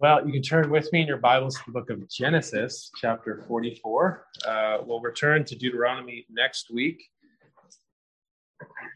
[0.00, 3.44] Well, you can turn with me in your Bibles to the book of Genesis, chapter
[3.46, 4.24] 44.
[4.48, 7.04] Uh, we'll return to Deuteronomy next week.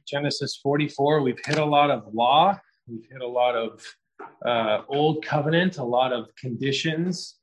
[0.08, 3.84] Genesis 44, we've hit a lot of law, we've hit a lot of
[4.46, 7.34] uh, old covenant, a lot of conditions.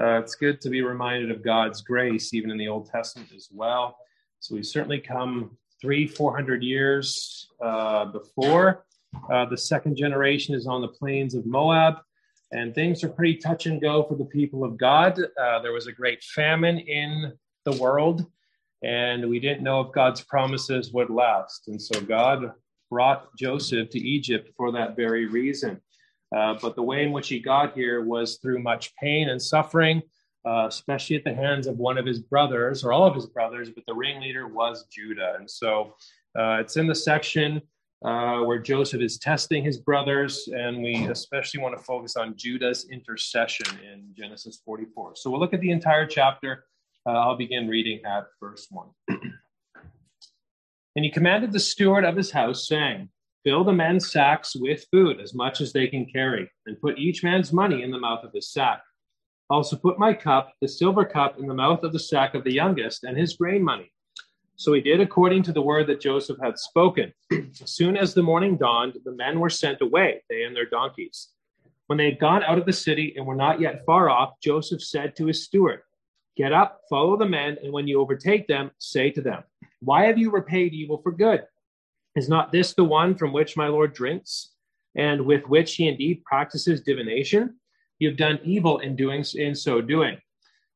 [0.00, 3.48] Uh, it's good to be reminded of God's grace, even in the Old Testament as
[3.50, 3.96] well.
[4.38, 8.84] So we've certainly come three, four hundred years uh, before.
[9.28, 11.96] Uh, the second generation is on the plains of Moab
[12.52, 15.18] and things are pretty touch and go for the people of God.
[15.40, 17.32] Uh, there was a great famine in
[17.64, 18.26] the world,
[18.82, 21.68] and we didn't know if God's promises would last.
[21.68, 22.52] And so God
[22.90, 25.80] brought Joseph to Egypt for that very reason.
[26.34, 30.02] Uh, but the way in which he got here was through much pain and suffering,
[30.46, 33.70] uh, especially at the hands of one of his brothers or all of his brothers,
[33.70, 35.34] but the ringleader was Judah.
[35.38, 35.94] And so
[36.38, 37.60] uh, it's in the section
[38.04, 42.88] uh, where Joseph is testing his brothers, and we especially want to focus on Judah's
[42.90, 45.16] intercession in Genesis 44.
[45.16, 46.64] So we'll look at the entire chapter.
[47.06, 48.86] Uh, I'll begin reading at verse 1.
[49.08, 53.08] and he commanded the steward of his house, saying,
[53.44, 57.24] Fill the men's sacks with food, as much as they can carry, and put each
[57.24, 58.82] man's money in the mouth of his sack.
[59.50, 62.52] Also put my cup, the silver cup, in the mouth of the sack of the
[62.52, 63.90] youngest, and his grain money
[64.58, 67.12] so he did according to the word that Joseph had spoken.
[67.30, 71.28] as soon as the morning dawned, the men were sent away, they and their donkeys.
[71.86, 74.82] When they had gone out of the city and were not yet far off, Joseph
[74.82, 75.82] said to his steward,
[76.36, 79.44] Get up, follow the men, and when you overtake them, say to them,
[79.78, 81.44] Why have you repaid evil for good?
[82.16, 84.54] Is not this the one from which my Lord drinks,
[84.96, 87.54] and with which he indeed practices divination?
[88.00, 90.18] You have done evil in doing in so doing.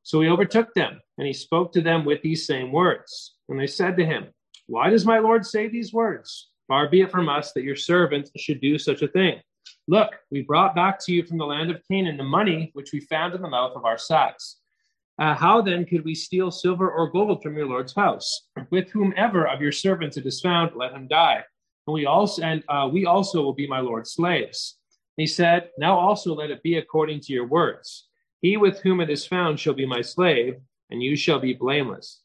[0.05, 3.35] So he overtook them, and he spoke to them with these same words.
[3.53, 4.29] And they said to him,
[4.67, 6.49] Why does my Lord say these words?
[6.69, 9.41] Far be it from us that your servants should do such a thing.
[9.87, 13.01] Look, we brought back to you from the land of Canaan the money which we
[13.01, 14.57] found in the mouth of our sacks.
[15.19, 18.49] Uh, how then could we steal silver or gold from your Lord's house?
[18.71, 21.45] With whomever of your servants it is found, let him die.
[21.87, 24.79] And we also and uh, we also will be my Lord's slaves.
[25.19, 28.09] he said, Now also let it be according to your words.
[28.41, 30.57] He with whom it is found shall be my slave,
[30.89, 32.22] and you shall be blameless.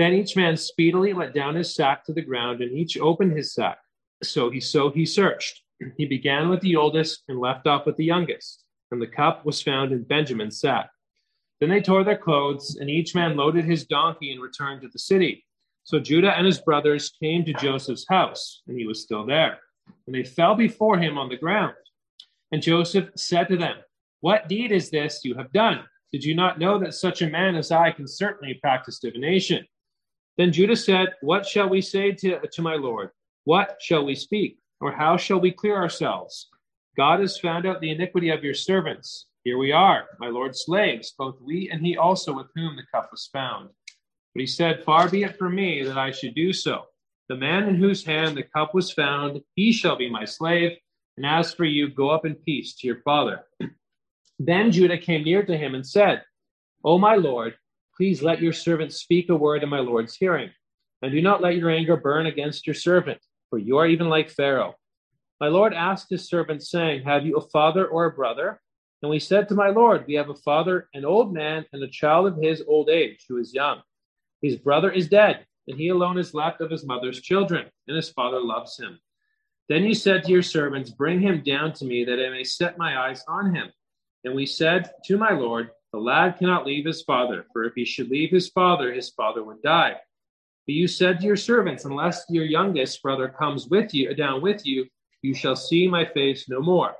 [0.00, 3.52] Then each man speedily let down his sack to the ground, and each opened his
[3.52, 3.80] sack.
[4.22, 5.60] So he so he searched.
[5.98, 9.60] He began with the oldest and left off with the youngest, and the cup was
[9.60, 10.88] found in Benjamin's sack.
[11.60, 14.98] Then they tore their clothes, and each man loaded his donkey and returned to the
[14.98, 15.44] city.
[15.84, 19.58] So Judah and his brothers came to Joseph's house, and he was still there.
[20.06, 21.74] And they fell before him on the ground.
[22.52, 23.76] And Joseph said to them,
[24.20, 25.80] What deed is this you have done?
[26.10, 29.66] Did you not know that such a man as I can certainly practice divination?
[30.40, 33.10] Then Judah said, What shall we say to, to my Lord?
[33.44, 34.56] What shall we speak?
[34.80, 36.48] Or how shall we clear ourselves?
[36.96, 39.26] God has found out the iniquity of your servants.
[39.44, 43.10] Here we are, my Lord's slaves, both we and he also with whom the cup
[43.10, 43.68] was found.
[44.34, 46.84] But he said, Far be it from me that I should do so.
[47.28, 50.72] The man in whose hand the cup was found, he shall be my slave.
[51.18, 53.44] And as for you, go up in peace to your father.
[54.38, 56.22] then Judah came near to him and said,
[56.82, 57.56] O my Lord,
[58.00, 60.48] Please let your servant speak a word in my Lord's hearing,
[61.02, 64.30] and do not let your anger burn against your servant, for you are even like
[64.30, 64.74] Pharaoh.
[65.38, 68.58] My Lord asked his servant, saying, Have you a father or a brother?
[69.02, 71.88] And we said to my Lord, We have a father, an old man, and a
[71.88, 73.82] child of his old age, who is young.
[74.40, 78.08] His brother is dead, and he alone is left of his mother's children, and his
[78.08, 78.98] father loves him.
[79.68, 82.78] Then you said to your servants, Bring him down to me, that I may set
[82.78, 83.68] my eyes on him.
[84.24, 87.84] And we said to my Lord, the lad cannot leave his father, for if he
[87.84, 89.96] should leave his father, his father would die.
[90.66, 94.64] But you said to your servants, Unless your youngest brother comes with you down with
[94.64, 94.86] you,
[95.22, 96.94] you shall see my face no more.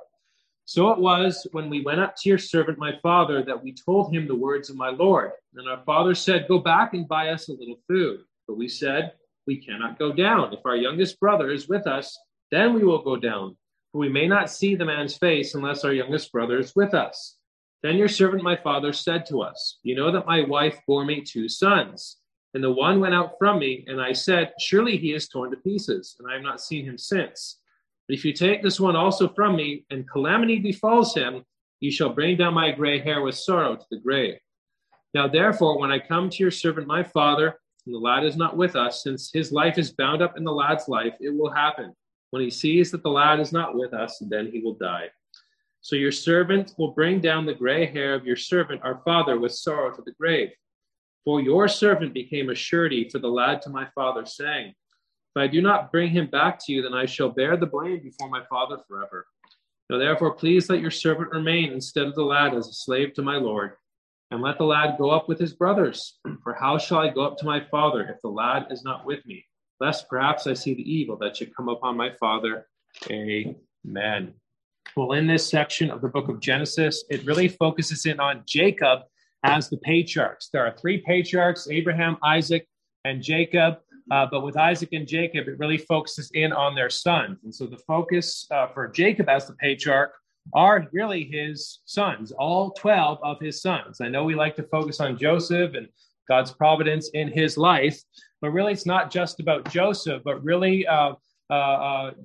[0.65, 4.13] So it was when we went up to your servant my father that we told
[4.13, 5.31] him the words of my Lord.
[5.55, 8.21] And our father said, Go back and buy us a little food.
[8.47, 9.13] But we said,
[9.47, 10.53] We cannot go down.
[10.53, 12.17] If our youngest brother is with us,
[12.51, 13.57] then we will go down.
[13.91, 17.37] For we may not see the man's face unless our youngest brother is with us.
[17.83, 21.21] Then your servant my father said to us, You know that my wife bore me
[21.21, 22.17] two sons.
[22.53, 25.57] And the one went out from me, and I said, Surely he is torn to
[25.57, 27.59] pieces, and I have not seen him since.
[28.07, 31.45] But if you take this one also from me, and calamity befalls him,
[31.79, 34.37] you shall bring down my gray hair with sorrow to the grave.
[35.13, 38.57] Now therefore, when I come to your servant my father, and the lad is not
[38.57, 41.95] with us, since his life is bound up in the lad's life, it will happen.
[42.29, 45.09] When he sees that the lad is not with us, then he will die.
[45.81, 49.53] So your servant will bring down the gray hair of your servant, our father, with
[49.53, 50.51] sorrow to the grave.
[51.25, 55.47] For your servant became a surety for the lad to my father, saying, If I
[55.47, 58.43] do not bring him back to you, then I shall bear the blame before my
[58.45, 59.25] father forever.
[59.89, 63.23] Now, therefore, please let your servant remain instead of the lad as a slave to
[63.23, 63.73] my Lord,
[64.29, 66.19] and let the lad go up with his brothers.
[66.43, 69.25] For how shall I go up to my father if the lad is not with
[69.25, 69.45] me?
[69.79, 72.67] Lest perhaps I see the evil that should come upon my father.
[73.09, 74.35] Amen.
[74.95, 79.01] Well, in this section of the book of Genesis, it really focuses in on Jacob
[79.43, 80.49] as the patriarchs.
[80.51, 82.67] There are three patriarchs Abraham, Isaac,
[83.05, 83.79] and Jacob.
[84.09, 87.39] Uh, but with Isaac and Jacob, it really focuses in on their sons.
[87.43, 90.11] And so the focus uh, for Jacob as the patriarch
[90.53, 94.01] are really his sons, all 12 of his sons.
[94.01, 95.87] I know we like to focus on Joseph and
[96.27, 98.01] God's providence in his life,
[98.41, 101.13] but really it's not just about Joseph, but really uh,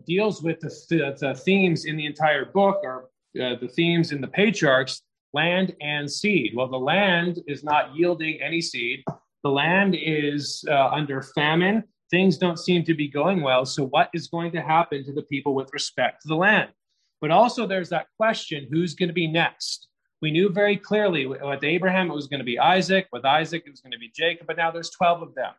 [0.06, 4.20] deals with the, th- the, themes in the entire book or uh, the themes in
[4.20, 5.02] the patriarchs
[5.32, 6.52] land and seed.
[6.54, 9.04] Well, the land is not yielding any seed.
[9.42, 11.84] The land is uh, under famine.
[12.10, 13.66] Things don't seem to be going well.
[13.66, 16.70] So, what is going to happen to the people with respect to the land?
[17.20, 19.88] But also, there's that question who's going to be next?
[20.22, 23.06] We knew very clearly with Abraham, it was going to be Isaac.
[23.12, 24.46] With Isaac, it was going to be Jacob.
[24.46, 25.52] But now there's 12 of them.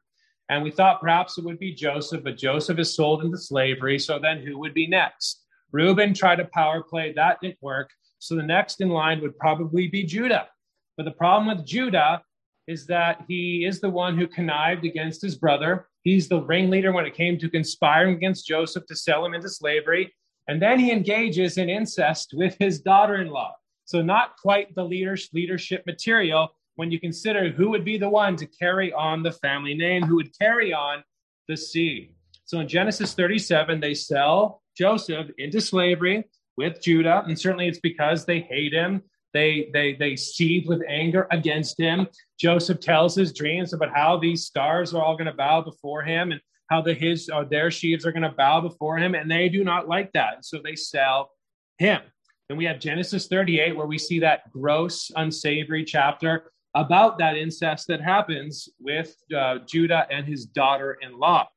[0.49, 3.99] And we thought perhaps it would be Joseph, but Joseph is sold into slavery.
[3.99, 5.43] So then who would be next?
[5.71, 7.11] Reuben tried a power play.
[7.13, 7.89] That didn't work.
[8.19, 10.47] So the next in line would probably be Judah.
[10.95, 12.21] But the problem with Judah
[12.67, 15.87] is that he is the one who connived against his brother.
[16.03, 20.13] He's the ringleader when it came to conspiring against Joseph to sell him into slavery.
[20.47, 23.53] And then he engages in incest with his daughter in law.
[23.85, 28.45] So, not quite the leadership material when you consider who would be the one to
[28.45, 31.03] carry on the family name, who would carry on
[31.47, 32.13] the seed.
[32.45, 36.23] So, in Genesis 37, they sell Joseph into slavery
[36.55, 37.23] with Judah.
[37.25, 39.01] And certainly it's because they hate him.
[39.33, 42.07] They, they, they seethe with anger against him.
[42.39, 46.31] Joseph tells his dreams about how these stars are all going to bow before him
[46.31, 46.39] and
[46.69, 49.47] how the his or uh, their sheaves are going to bow before him, and they
[49.47, 50.43] do not like that.
[50.43, 51.31] So they sell
[51.77, 52.01] him.
[52.49, 57.87] Then we have Genesis 38, where we see that gross, unsavory chapter about that incest
[57.87, 61.47] that happens with uh, Judah and his daughter in law.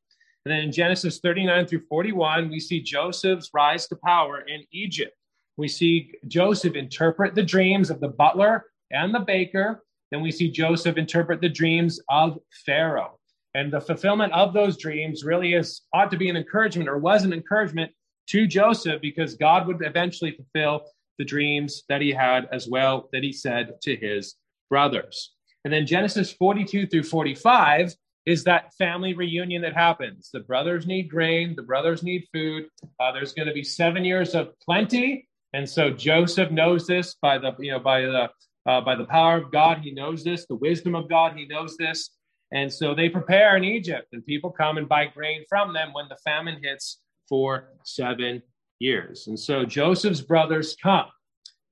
[0.44, 5.14] And then in Genesis 39 through 41, we see Joseph's rise to power in Egypt.
[5.58, 9.84] We see Joseph interpret the dreams of the butler and the baker.
[10.11, 13.19] Then we see Joseph interpret the dreams of Pharaoh.
[13.55, 17.25] And the fulfillment of those dreams really is ought to be an encouragement or was
[17.25, 17.93] an encouragement
[18.28, 20.87] to Joseph because God would eventually fulfill
[21.19, 24.37] the dreams that he had as well that he said to his
[24.70, 25.32] brothers.
[25.64, 27.94] And then Genesis 42 through 45
[28.26, 30.31] is that family reunion that happens.
[30.32, 32.67] The brothers need grain, the brothers need food.
[32.99, 37.38] Uh, there's going to be seven years of plenty, and so Joseph knows this by
[37.38, 38.31] the you know by the
[38.67, 39.78] uh, by the power of God.
[39.78, 41.37] He knows this, the wisdom of God.
[41.37, 42.11] He knows this,
[42.52, 46.08] and so they prepare in Egypt, and people come and buy grain from them when
[46.08, 48.43] the famine hits for seven
[48.81, 49.26] years.
[49.28, 51.06] And so Joseph's brothers come.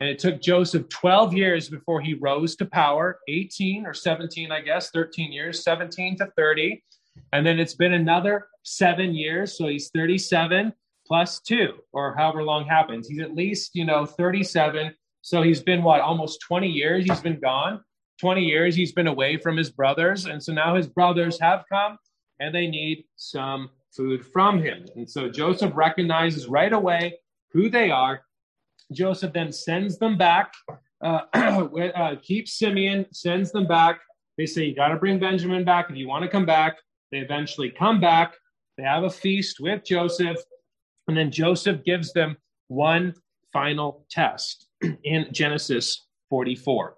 [0.00, 4.60] And it took Joseph 12 years before he rose to power 18 or 17, I
[4.60, 6.82] guess, 13 years, 17 to 30.
[7.32, 9.58] And then it's been another seven years.
[9.58, 10.72] So he's 37
[11.06, 13.08] plus two, or however long happens.
[13.08, 14.94] He's at least, you know, 37.
[15.22, 17.80] So he's been what, almost 20 years he's been gone.
[18.20, 20.26] 20 years he's been away from his brothers.
[20.26, 21.98] And so now his brothers have come
[22.40, 24.84] and they need some food from him.
[24.94, 27.18] And so Joseph recognizes right away
[27.52, 28.22] who they are
[28.93, 30.52] Joseph then sends them back,
[31.02, 34.00] uh, uh, keeps Simeon, sends them back.
[34.37, 36.78] They say, You got to bring Benjamin back if you want to come back.
[37.12, 38.35] They eventually come back.
[38.76, 40.38] They have a feast with Joseph.
[41.07, 42.37] And then Joseph gives them
[42.68, 43.14] one
[43.52, 44.68] final test
[45.04, 46.95] in Genesis 44.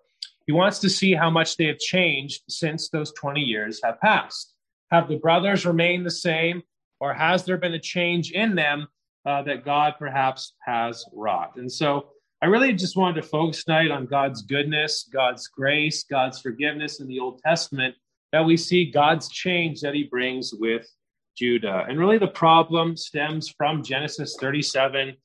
[0.47, 4.55] He wants to see how much they have changed since those 20 years have passed.
[4.91, 6.63] Have the brothers remained the same,
[6.99, 8.89] or has there been a change in them
[9.27, 11.57] uh, that God perhaps has wrought.
[11.57, 12.09] And so
[12.43, 17.07] I really just wanted to focus tonight on God's goodness, God's grace, God's forgiveness in
[17.07, 17.95] the Old Testament,
[18.33, 20.89] that we see God's change that he brings with
[21.37, 21.85] Judah.
[21.89, 25.17] And really the problem stems from Genesis 37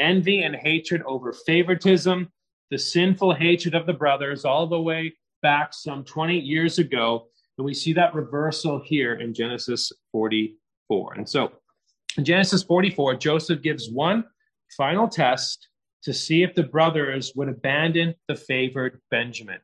[0.00, 2.28] envy and hatred over favoritism,
[2.70, 7.28] the sinful hatred of the brothers, all the way back some 20 years ago.
[7.58, 11.14] And we see that reversal here in Genesis 44.
[11.14, 11.52] And so
[12.16, 14.24] in Genesis 44, Joseph gives one
[14.76, 15.68] final test
[16.04, 19.58] to see if the brothers would abandon the favored Benjamin.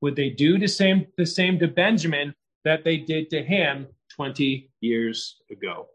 [0.00, 4.70] Would they do the same, the same to Benjamin that they did to him 20
[4.80, 5.88] years ago?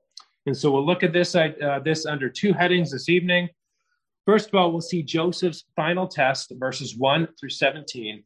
[0.45, 3.49] And so we'll look at this, uh, this under two headings this evening.
[4.25, 8.23] First of all, we'll see Joseph's final test, verses 1 through 17.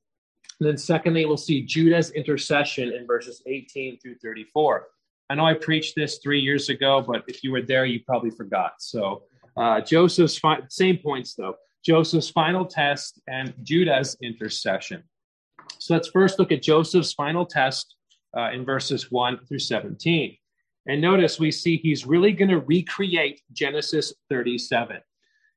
[0.60, 4.88] And then secondly, we'll see Judah's intercession in verses 18 through 34.
[5.30, 8.32] I know I preached this three years ago, but if you were there, you probably
[8.32, 8.74] forgot.
[8.80, 9.24] So
[9.58, 11.56] uh, Joseph's fi- same points though.
[11.86, 15.04] Joseph's final test and Judah's intercession.
[15.80, 17.96] So let's first look at Joseph's final test
[18.38, 20.38] uh, in verses 1 through 17.
[20.88, 25.00] And notice we see he's really going to recreate Genesis 37.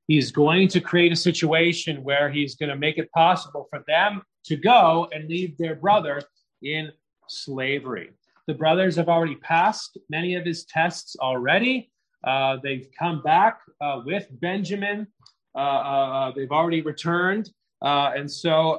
[0.09, 4.23] He's going to create a situation where he's going to make it possible for them
[4.47, 6.23] to go and leave their brother
[6.63, 6.91] in
[7.29, 8.11] slavery.
[8.51, 11.89] The brothers have already passed many of his tests already.
[12.27, 15.07] Uh, they've come back uh, with Benjamin.
[15.55, 17.49] Uh, uh, uh they've already returned.
[17.81, 18.77] Uh, and so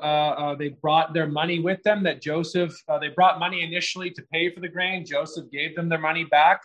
[0.60, 4.60] they brought their money with them that Joseph, they brought money initially to pay for
[4.60, 5.06] the grain.
[5.06, 6.60] Joseph gave them their money back.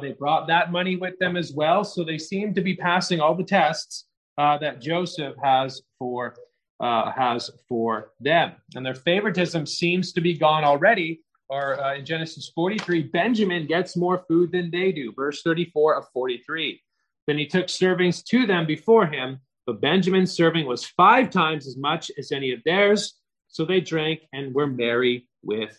[0.00, 1.82] they brought that money with them as well.
[1.82, 6.36] So they seem to be passing all the tests that Joseph has for
[6.80, 8.52] has for them.
[8.76, 11.22] And their favoritism seems to be gone already.
[11.52, 15.12] Or uh, in Genesis 43, Benjamin gets more food than they do.
[15.14, 16.80] Verse 34 of 43.
[17.26, 21.76] Then he took servings to them before him, but Benjamin's serving was five times as
[21.76, 23.20] much as any of theirs.
[23.48, 25.78] So they drank and were merry with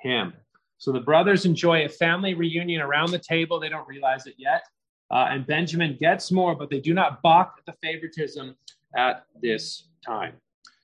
[0.00, 0.32] him.
[0.78, 3.60] So the brothers enjoy a family reunion around the table.
[3.60, 4.64] They don't realize it yet.
[5.12, 8.56] Uh, and Benjamin gets more, but they do not balk at the favoritism
[8.96, 10.32] at this time.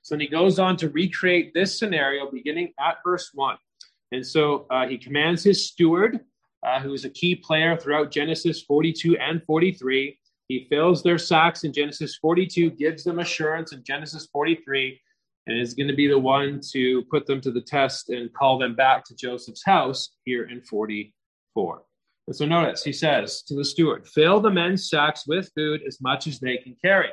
[0.01, 3.57] So then he goes on to recreate this scenario beginning at verse 1.
[4.13, 6.19] And so uh, he commands his steward,
[6.63, 10.19] uh, who is a key player throughout Genesis 42 and 43.
[10.49, 15.01] He fills their sacks in Genesis 42, gives them assurance in Genesis 43,
[15.47, 18.59] and is going to be the one to put them to the test and call
[18.59, 21.81] them back to Joseph's house here in 44.
[22.27, 25.99] And so notice he says to the steward, Fill the men's sacks with food as
[26.01, 27.09] much as they can carry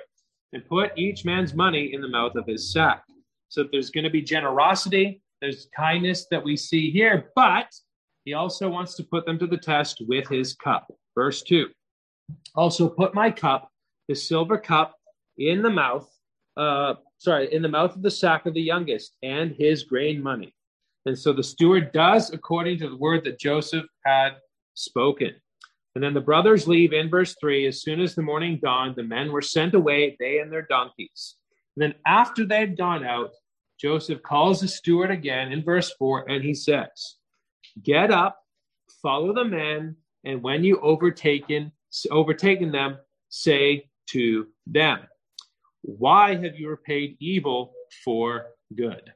[0.52, 3.04] and put each man's money in the mouth of his sack.
[3.48, 7.72] So there's going to be generosity, there's kindness that we see here, but
[8.24, 10.92] he also wants to put them to the test with his cup.
[11.14, 11.68] Verse 2
[12.54, 13.70] Also put my cup,
[14.08, 14.94] the silver cup,
[15.38, 16.08] in the mouth,
[16.56, 20.54] uh, sorry, in the mouth of the sack of the youngest, and his grain money.
[21.06, 24.32] And so the steward does according to the word that Joseph had
[24.74, 25.34] spoken.
[25.94, 27.66] And then the brothers leave in verse 3.
[27.66, 31.36] As soon as the morning dawned, the men were sent away, they and their donkeys.
[31.76, 33.30] And then after they had gone out,
[33.80, 37.16] Joseph calls the steward again in verse 4, and he says,
[37.82, 38.38] Get up,
[39.02, 41.72] follow the men, and when you overtaken
[42.10, 42.98] overtaken them,
[43.30, 45.00] say to them,
[45.82, 47.72] Why have you repaid evil
[48.04, 48.46] for
[48.76, 49.12] good?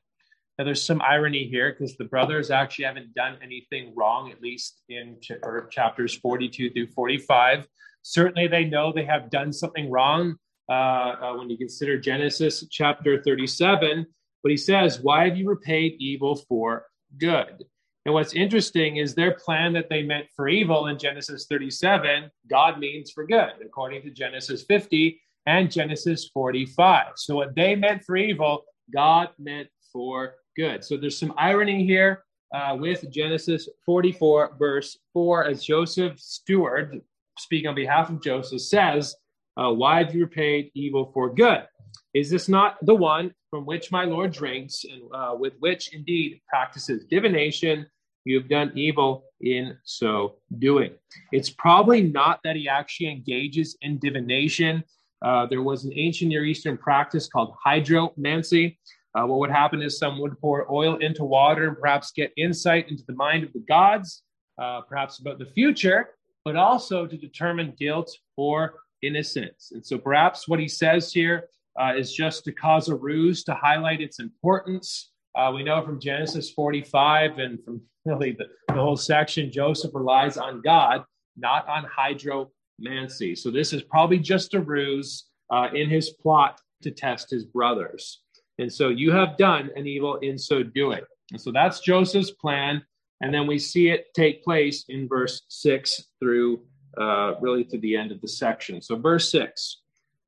[0.59, 4.83] Now, there's some irony here because the brothers actually haven't done anything wrong, at least
[4.88, 5.33] in ch-
[5.71, 7.66] chapters 42 through 45.
[8.02, 10.37] Certainly, they know they have done something wrong
[10.68, 14.06] uh, uh, when you consider Genesis chapter 37.
[14.45, 16.87] But he says, Why have you repaid evil for
[17.19, 17.65] good?
[18.07, 22.79] And what's interesting is their plan that they meant for evil in Genesis 37, God
[22.79, 27.13] means for good, according to Genesis 50 and Genesis 45.
[27.17, 30.85] So, what they meant for evil, God meant for good.
[30.85, 32.25] So there's some irony here
[32.55, 37.01] uh, with Genesis 44, verse 4, as Joseph steward,
[37.39, 39.17] speaking on behalf of Joseph, says,
[39.57, 41.65] uh, Why have you repaid evil for good?
[42.14, 46.40] Is this not the one from which my Lord drinks, and uh, with which indeed
[46.49, 47.87] practices divination?
[48.25, 50.92] You have done evil in so doing.
[51.33, 54.83] It's probably not that he actually engages in divination.
[55.21, 58.76] Uh, there was an ancient Near Eastern practice called hydromancy,
[59.14, 62.88] uh, what would happen is someone would pour oil into water and perhaps get insight
[62.88, 64.23] into the mind of the gods,
[64.61, 66.11] uh, perhaps about the future,
[66.44, 69.71] but also to determine guilt or innocence.
[69.73, 71.49] And so perhaps what he says here
[71.81, 75.11] uh, is just to cause a ruse to highlight its importance.
[75.35, 80.37] Uh, we know from Genesis 45 and from really the, the whole section, Joseph relies
[80.37, 81.04] on God,
[81.37, 83.37] not on hydromancy.
[83.37, 88.21] So this is probably just a ruse uh, in his plot to test his brothers.
[88.59, 91.00] And so you have done an evil in so doing.
[91.33, 92.83] And so that's Joseph's plan.
[93.21, 96.62] And then we see it take place in verse six through
[97.00, 98.81] uh, really to the end of the section.
[98.81, 99.81] So, verse six.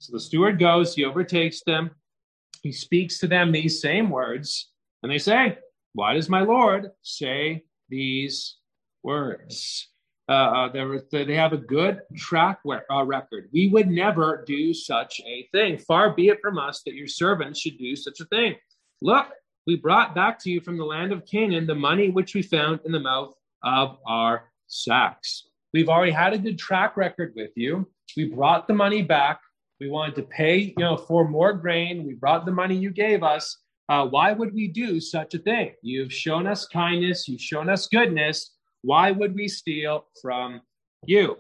[0.07, 1.91] So the steward goes, he overtakes them,
[2.63, 4.71] he speaks to them these same words,
[5.03, 5.59] and they say,
[5.95, 8.59] Why does my Lord say these
[9.03, 9.89] words?
[10.29, 13.49] Uh, uh they have a good track uh, record.
[13.53, 15.77] We would never do such a thing.
[15.77, 18.55] Far be it from us that your servants should do such a thing.
[19.03, 19.27] Look,
[19.67, 22.79] we brought back to you from the land of Canaan the money which we found
[22.85, 23.35] in the mouth
[23.65, 25.49] of our sacks.
[25.75, 27.89] We've already had a good track record with you.
[28.17, 29.41] We brought the money back.
[29.81, 32.07] We wanted to pay, you know, for more grain.
[32.07, 33.59] We brought the money you gave us.
[33.89, 35.73] Uh, why would we do such a thing?
[35.83, 37.29] You've shown us kindness.
[37.29, 38.57] You've shown us goodness
[38.87, 40.61] why would we steal from
[41.05, 41.37] you?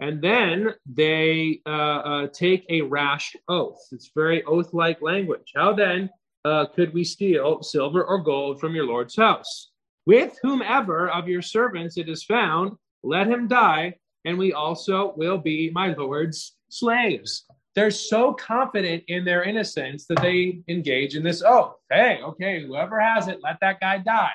[0.00, 3.80] And then they uh, uh, take a rash oath.
[3.90, 5.52] It's very oath like language.
[5.56, 6.10] How then
[6.44, 9.70] uh, could we steal silver or gold from your Lord's house?
[10.04, 13.94] With whomever of your servants it is found, let him die,
[14.26, 17.46] and we also will be my Lord's slaves.
[17.74, 23.00] They're so confident in their innocence that they engage in this oh Hey, okay, whoever
[23.00, 24.32] has it, let that guy die.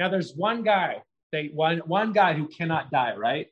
[0.00, 1.02] Now there's one guy,
[1.32, 3.48] they one one guy who cannot die, right?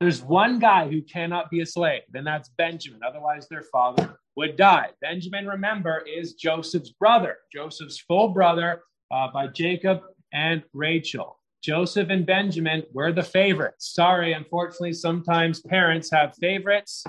[0.00, 3.00] There's one guy who cannot be a slave, and that's Benjamin.
[3.06, 4.90] Otherwise, their father would die.
[5.00, 11.40] Benjamin, remember, is Joseph's brother, Joseph's full brother uh, by Jacob and Rachel.
[11.64, 13.92] Joseph and Benjamin were the favorites.
[13.92, 17.04] Sorry, unfortunately, sometimes parents have favorites.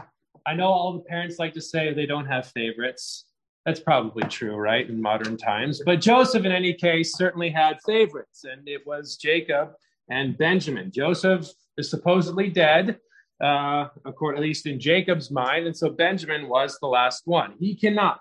[0.46, 3.25] I know all the parents like to say they don't have favorites.
[3.65, 5.81] That's probably true, right, in modern times.
[5.86, 9.74] But Joseph, in any case, certainly had favorites, and it was Jacob
[10.10, 10.91] and Benjamin.
[10.91, 12.98] Joseph is supposedly dead,
[13.43, 17.53] uh, according at least in Jacob's mind, and so Benjamin was the last one.
[17.60, 18.19] He cannot,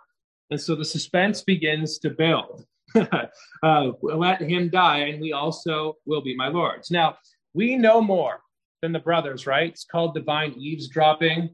[0.50, 2.64] and so the suspense begins to build.
[3.62, 6.90] uh, let him die, and we also will be my lords.
[6.90, 7.16] Now
[7.54, 8.40] we know more
[8.82, 9.70] than the brothers, right?
[9.70, 11.50] It's called divine eavesdropping.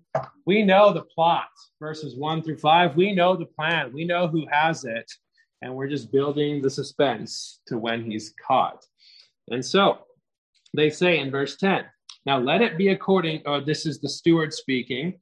[0.46, 1.48] We know the plot,
[1.80, 2.96] verses one through five.
[2.96, 3.92] We know the plan.
[3.92, 5.10] We know who has it,
[5.62, 8.84] and we're just building the suspense to when he's caught.
[9.50, 9.98] And so
[10.74, 11.84] they say in verse 10
[12.26, 15.20] now let it be according, oh, this is the steward speaking.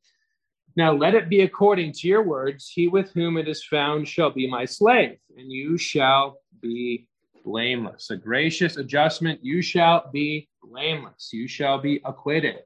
[0.76, 2.70] Now let it be according to your words.
[2.72, 7.08] He with whom it is found shall be my slave, and you shall be
[7.44, 8.10] blameless.
[8.10, 9.40] A gracious adjustment.
[9.42, 11.30] You shall be blameless.
[11.32, 12.60] You shall be acquitted.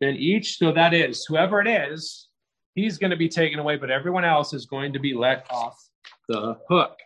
[0.00, 2.28] Then each, so that is, whoever it is,
[2.74, 5.76] he's going to be taken away, but everyone else is going to be let off
[6.28, 6.98] the hook.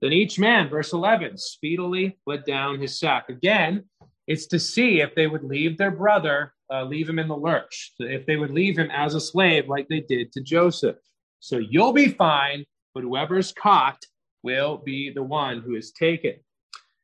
[0.00, 3.28] Then each man, verse 11, speedily let down his sack.
[3.28, 3.84] Again,
[4.26, 7.94] it's to see if they would leave their brother, uh, leave him in the lurch,
[7.98, 10.96] if they would leave him as a slave like they did to Joseph.
[11.40, 14.04] So you'll be fine, but whoever's caught
[14.42, 16.34] will be the one who is taken.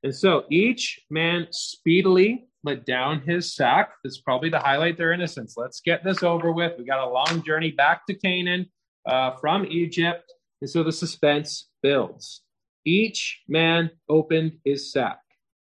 [0.02, 3.92] And so each man speedily let down his sack.
[4.02, 5.54] That's probably to highlight their innocence.
[5.56, 6.72] Let's get this over with.
[6.78, 8.66] We got a long journey back to Canaan
[9.06, 10.32] uh, from Egypt.
[10.60, 12.42] And so the suspense builds.
[12.84, 15.18] Each man opened his sack.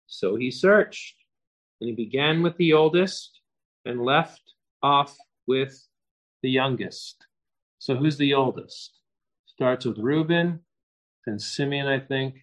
[0.08, 1.16] So he searched.
[1.82, 3.42] And he began with the oldest
[3.84, 4.42] and left
[4.82, 5.18] off
[5.48, 5.88] with
[6.42, 7.26] the youngest.
[7.80, 9.00] So who's the oldest?
[9.46, 10.60] Starts with Reuben,
[11.26, 12.36] then Simeon, I think,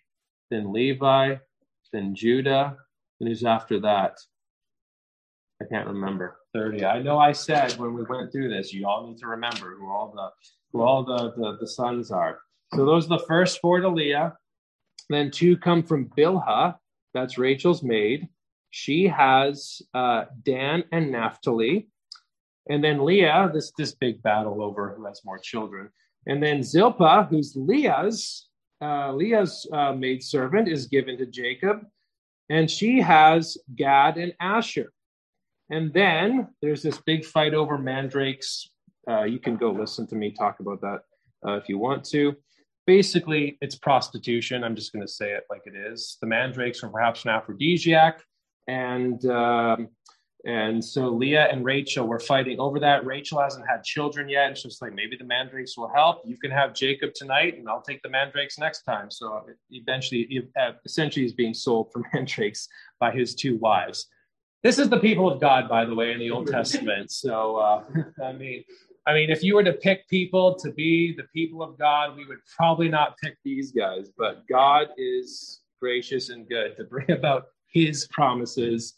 [0.50, 1.36] then Levi,
[1.92, 2.76] then Judah,
[3.20, 4.18] and who's after that?
[5.62, 6.38] I can't remember.
[6.54, 6.84] 30.
[6.84, 9.88] I know I said when we went through this, you all need to remember who
[9.88, 10.28] all the
[10.72, 12.40] who all the, the, the sons are.
[12.74, 14.34] So those are the first four to Leah.
[15.08, 16.76] Then two come from Bilhah,
[17.12, 18.28] that's Rachel's maid.
[18.70, 21.88] She has uh, Dan and Naphtali.
[22.70, 25.90] And then Leah, this, this big battle over who has more children.
[26.26, 28.48] And then Zilpah, who's Leah's,
[28.80, 31.80] uh, Leah's uh, maidservant, is given to Jacob.
[32.48, 34.92] And she has Gad and Asher.
[35.72, 38.70] And then there's this big fight over mandrakes.
[39.08, 41.00] Uh, you can go listen to me talk about that
[41.44, 42.36] uh, if you want to.
[42.86, 44.62] Basically, it's prostitution.
[44.62, 46.18] I'm just going to say it like it is.
[46.20, 48.22] The mandrakes are perhaps an aphrodisiac
[48.68, 49.88] and um,
[50.44, 53.06] and so Leah and Rachel were fighting over that.
[53.06, 54.50] Rachel hasn't had children yet.
[54.50, 56.22] It's just like maybe the mandrakes will help.
[56.24, 59.08] You can have Jacob tonight, and I'll take the mandrakes next time.
[59.08, 60.42] So eventually,
[60.84, 64.08] essentially, he's being sold for mandrakes by his two wives.
[64.62, 67.10] This is the people of God, by the way, in the Old Testament.
[67.10, 67.84] So uh,
[68.24, 68.64] I mean,
[69.06, 72.24] I mean, if you were to pick people to be the people of God, we
[72.26, 74.10] would probably not pick these guys.
[74.16, 78.94] But God is gracious and good to bring about his promises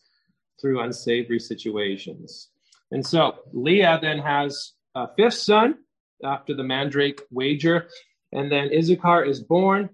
[0.61, 2.51] through unsavory situations.
[2.91, 5.77] And so Leah then has a fifth son
[6.23, 7.89] after the mandrake wager.
[8.33, 9.91] And then Issachar is born,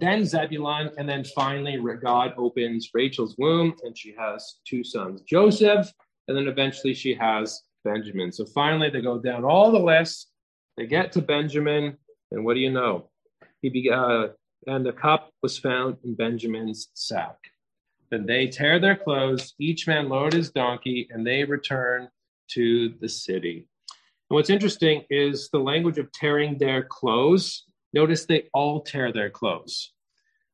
[0.00, 5.92] then Zebulun, and then finally God opens Rachel's womb and she has two sons, Joseph,
[6.28, 8.32] and then eventually she has Benjamin.
[8.32, 10.28] So finally they go down all the list.
[10.76, 11.98] They get to Benjamin,
[12.30, 13.10] and what do you know?
[13.60, 14.28] He be, uh,
[14.66, 17.36] and the cup was found in Benjamin's sack.
[18.10, 22.08] Then they tear their clothes, each man load his donkey, and they return
[22.52, 23.66] to the city.
[24.30, 27.64] And what's interesting is the language of tearing their clothes.
[27.92, 29.92] Notice they all tear their clothes.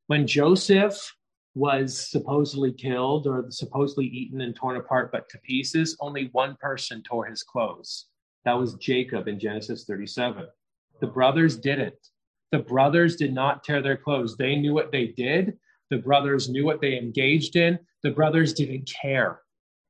[0.06, 1.14] When Joseph
[1.54, 7.02] was supposedly killed or supposedly eaten and torn apart but to pieces, only one person
[7.02, 8.06] tore his clothes.
[8.44, 10.46] That was Jacob in Genesis 37.
[11.00, 11.98] The brothers didn't.
[12.52, 14.36] The brothers did not tear their clothes.
[14.36, 15.58] They knew what they did,
[15.90, 17.78] the brothers knew what they engaged in.
[18.02, 19.40] The brothers didn't care.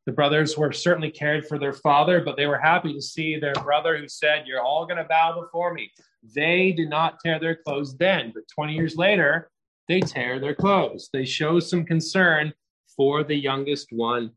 [0.06, 3.54] The brothers were certainly cared for their father, but they were happy to see their
[3.54, 5.90] brother who said, You're all going to bow before me.
[6.22, 9.50] They did not tear their clothes then, but 20 years later,
[9.88, 11.08] they tear their clothes.
[11.12, 12.52] They show some concern
[12.96, 14.32] for the youngest one,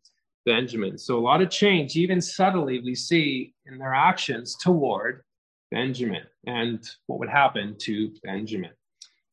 [0.46, 0.98] Benjamin.
[0.98, 5.24] So a lot of change, even subtly, we see in their actions toward
[5.72, 8.72] Benjamin and what would happen to Benjamin.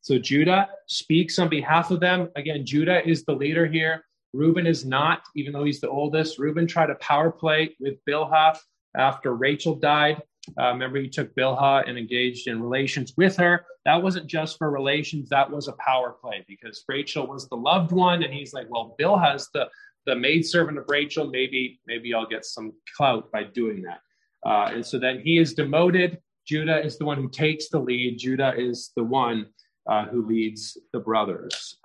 [0.00, 2.28] So Judah speaks on behalf of them.
[2.36, 4.04] Again, Judah is the leader here.
[4.32, 6.38] Reuben is not, even though he's the oldest.
[6.38, 8.58] Reuben tried a power play with Bilhah
[8.96, 10.22] after Rachel died.
[10.60, 13.64] Uh, remember, he took Bilhah and engaged in relations with her.
[13.84, 17.92] That wasn't just for relations, that was a power play because Rachel was the loved
[17.92, 18.22] one.
[18.22, 19.68] And he's like, well, Bilhah's the,
[20.06, 21.28] the maidservant of Rachel.
[21.28, 24.00] Maybe, maybe I'll get some clout by doing that.
[24.46, 26.18] Uh, and so then he is demoted.
[26.46, 28.18] Judah is the one who takes the lead.
[28.18, 29.46] Judah is the one
[29.88, 31.76] uh, who leads the brothers.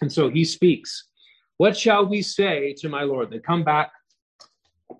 [0.00, 1.08] And so he speaks.
[1.56, 3.30] What shall we say to my Lord?
[3.30, 3.90] They come back.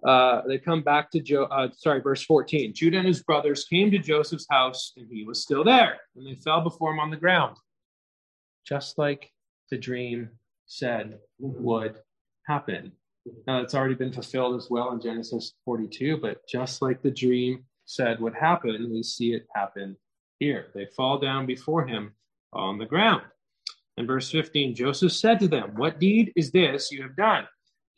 [0.05, 1.45] Uh, they come back to Joe.
[1.45, 2.73] Uh, sorry, verse 14.
[2.75, 5.99] Judah and his brothers came to Joseph's house, and he was still there.
[6.17, 7.57] And they fell before him on the ground,
[8.67, 9.33] just like
[9.71, 10.31] the dream
[10.67, 11.99] said would
[12.47, 12.93] happen.
[13.47, 17.65] Now, it's already been fulfilled as well in Genesis 42, but just like the dream
[17.85, 19.97] said would happen, we see it happen
[20.39, 20.69] here.
[20.75, 22.15] They fall down before him
[22.53, 23.23] on the ground.
[23.97, 27.47] In verse 15, Joseph said to them, What deed is this you have done?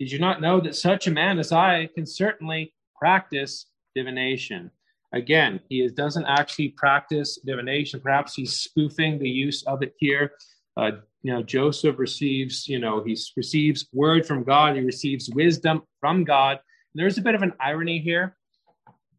[0.00, 4.70] Did you not know that such a man as I can certainly practice divination?
[5.12, 8.00] Again, he doesn't actually practice divination.
[8.00, 10.32] Perhaps he's spoofing the use of it here.
[10.74, 14.74] Uh, you know, Joseph receives, you know, he receives word from God.
[14.74, 16.52] He receives wisdom from God.
[16.52, 18.38] And there's a bit of an irony here.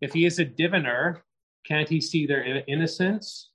[0.02, 1.24] If he is a diviner,
[1.63, 3.52] can't he see their innocence?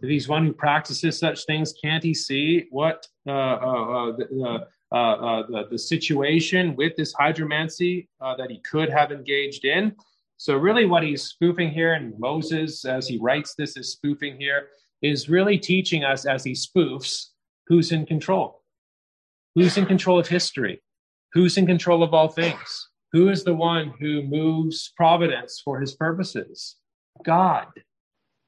[0.00, 4.44] If he's one who practices such things, can't he see what uh, uh, uh the,
[4.46, 9.66] uh, Uh, uh, the, the, situation with this hydromancy uh, that he could have engaged
[9.66, 9.94] in?
[10.38, 14.68] So, really, what he's spoofing here, and Moses, as he writes this, is spoofing here,
[15.02, 17.26] is really teaching us as he spoofs
[17.66, 18.62] who's in control.
[19.54, 20.82] Who's in control of history?
[21.34, 22.88] Who's in control of all things?
[23.12, 26.76] Who is the one who moves providence for his purposes?
[27.24, 27.66] God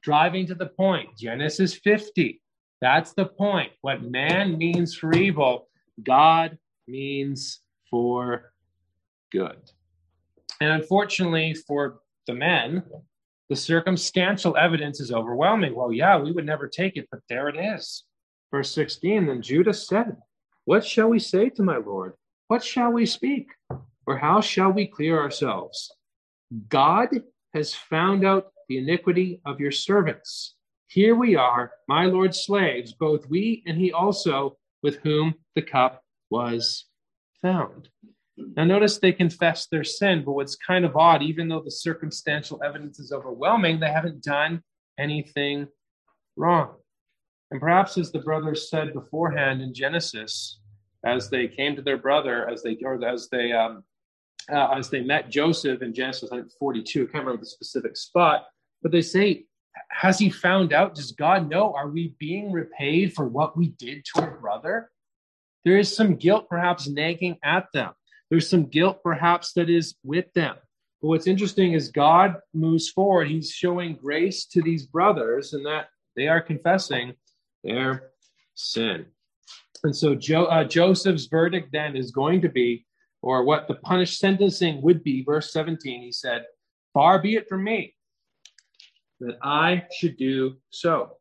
[0.01, 1.09] driving to the point.
[1.17, 2.41] Genesis 50.
[2.81, 3.71] That's the point.
[3.81, 5.67] What man means for evil,
[6.03, 8.53] God means for
[9.31, 9.57] good.
[10.59, 12.83] And unfortunately for the men,
[13.49, 15.75] the circumstantial evidence is overwhelming.
[15.75, 18.05] Well, yeah, we would never take it, but there it is.
[18.51, 20.17] Verse 16 Then Judah said,
[20.65, 22.13] What shall we say to my Lord?
[22.47, 23.47] What shall we speak?
[24.05, 25.91] Or how shall we clear ourselves?
[26.69, 27.09] God
[27.53, 30.55] has found out the iniquity of your servants.
[30.87, 36.01] Here we are, my Lord's slaves, both we and he also, with whom the cup
[36.29, 36.85] was
[37.41, 37.89] found.
[38.37, 42.61] Now, notice they confess their sin, but what's kind of odd, even though the circumstantial
[42.63, 44.63] evidence is overwhelming, they haven't done
[44.97, 45.67] anything
[46.35, 46.75] wrong.
[47.51, 50.59] And perhaps, as the brothers said beforehand in Genesis,
[51.05, 53.83] as they came to their brother, as they or as they um,
[54.51, 57.97] uh, as they met Joseph in Genesis I think 42, I can't remember the specific
[57.97, 58.47] spot,
[58.81, 59.45] but they say,
[59.89, 60.95] Has he found out?
[60.95, 61.73] Does God know?
[61.73, 64.89] Are we being repaid for what we did to our brother?
[65.63, 67.91] There is some guilt perhaps nagging at them.
[68.29, 70.55] There's some guilt perhaps that is with them.
[71.01, 73.27] But what's interesting is God moves forward.
[73.27, 77.13] He's showing grace to these brothers and that they are confessing
[77.63, 78.11] their
[78.55, 79.05] sin.
[79.83, 82.85] And so jo- uh, Joseph's verdict then is going to be,
[83.21, 86.45] or what the punished sentencing would be, verse 17, he said,
[86.93, 87.95] Far be it from me
[89.21, 91.17] that I should do so.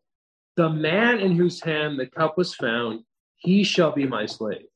[0.57, 3.05] The man in whose hand the cup was found,
[3.37, 4.67] he shall be my slave.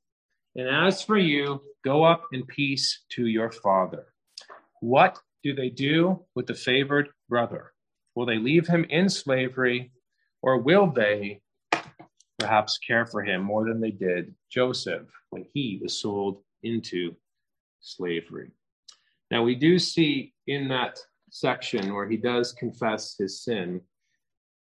[0.55, 4.07] And as for you, go up in peace to your father.
[4.81, 7.73] What do they do with the favored brother?
[8.15, 9.93] Will they leave him in slavery,
[10.43, 11.41] or will they
[12.39, 17.17] perhaps care for him more than they did Joseph when he was sold into
[17.81, 18.51] slavery?
[19.31, 20.99] Now, we do see in that
[21.35, 23.81] section where he does confess his sin.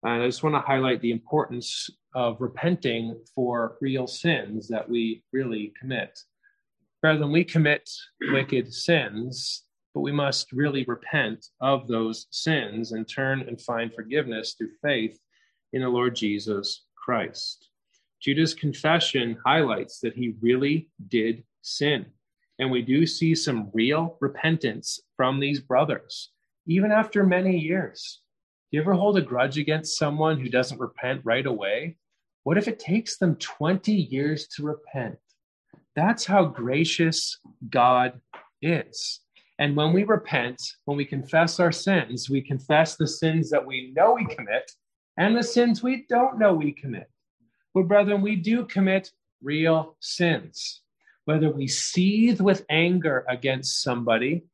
[0.02, 5.22] And I just want to highlight the importance of repenting for real sins that we
[5.32, 6.18] really commit.
[7.02, 7.88] Rather than we commit
[8.32, 14.54] wicked sins, but we must really repent of those sins and turn and find forgiveness
[14.54, 15.18] through faith
[15.74, 17.68] in the Lord Jesus Christ.
[18.22, 22.06] Judah's confession highlights that he really did sin.
[22.58, 26.30] And we do see some real repentance from these brothers
[26.66, 28.20] even after many years.
[28.70, 31.96] Do you ever hold a grudge against someone who doesn't repent right away?
[32.42, 35.18] What if it takes them 20 years to repent?
[35.94, 37.38] That's how gracious
[37.70, 38.20] God
[38.60, 39.20] is.
[39.58, 43.92] And when we repent, when we confess our sins, we confess the sins that we
[43.94, 44.70] know we commit
[45.16, 47.08] and the sins we don't know we commit.
[47.72, 50.80] But, brethren, we do commit real sins.
[51.24, 54.44] Whether we seethe with anger against somebody,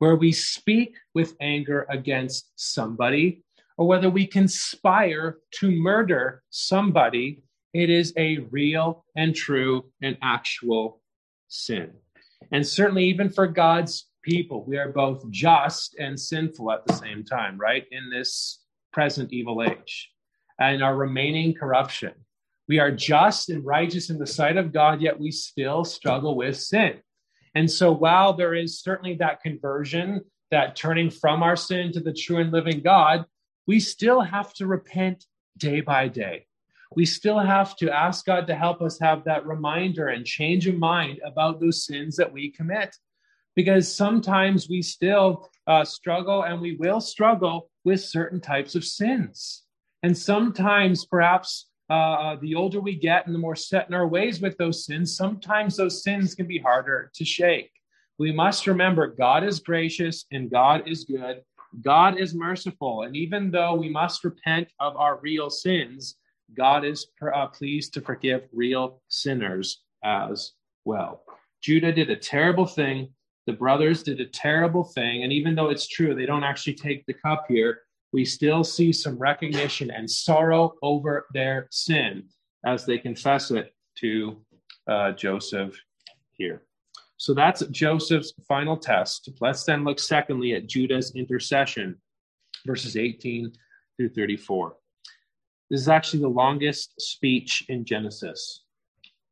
[0.00, 3.44] where we speak with anger against somebody,
[3.76, 7.42] or whether we conspire to murder somebody,
[7.74, 11.00] it is a real and true and actual
[11.48, 11.92] sin.
[12.50, 17.22] And certainly, even for God's people, we are both just and sinful at the same
[17.22, 17.84] time, right?
[17.90, 20.10] In this present evil age
[20.58, 22.12] and our remaining corruption.
[22.68, 26.56] We are just and righteous in the sight of God, yet we still struggle with
[26.56, 27.00] sin.
[27.54, 32.12] And so, while there is certainly that conversion, that turning from our sin to the
[32.12, 33.24] true and living God,
[33.66, 35.24] we still have to repent
[35.56, 36.46] day by day.
[36.96, 40.76] We still have to ask God to help us have that reminder and change of
[40.76, 42.96] mind about those sins that we commit.
[43.54, 49.64] Because sometimes we still uh, struggle and we will struggle with certain types of sins.
[50.02, 54.40] And sometimes, perhaps, uh, the older we get and the more set in our ways
[54.40, 57.72] with those sins, sometimes those sins can be harder to shake.
[58.18, 61.42] We must remember God is gracious and God is good.
[61.82, 63.02] God is merciful.
[63.02, 66.16] And even though we must repent of our real sins,
[66.56, 70.52] God is uh, pleased to forgive real sinners as
[70.84, 71.22] well.
[71.60, 73.08] Judah did a terrible thing.
[73.46, 75.24] The brothers did a terrible thing.
[75.24, 78.92] And even though it's true, they don't actually take the cup here, we still see
[78.92, 82.24] some recognition and sorrow over their sin
[82.64, 84.40] as they confess it to
[84.88, 85.74] uh, Joseph
[86.32, 86.62] here.
[87.16, 89.28] So that's Joseph's final test.
[89.40, 91.96] Let's then look secondly at Judah's intercession,
[92.66, 93.52] verses 18
[93.96, 94.74] through 34.
[95.70, 98.64] This is actually the longest speech in Genesis.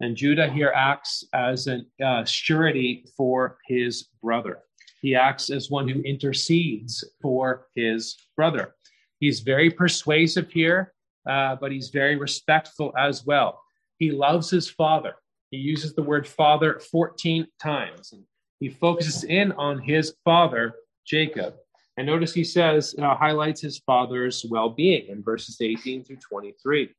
[0.00, 4.60] And Judah here acts as a uh, surety for his brother.
[5.00, 8.74] He acts as one who intercedes for his brother.
[9.20, 10.92] He's very persuasive here,
[11.28, 13.60] uh, but he's very respectful as well.
[13.98, 15.14] He loves his father.
[15.50, 18.12] He uses the word father 14 times.
[18.12, 18.22] And
[18.60, 20.74] he focuses in on his father,
[21.06, 21.54] Jacob.
[21.96, 26.90] And notice he says, uh, highlights his father's well being in verses 18 through 23.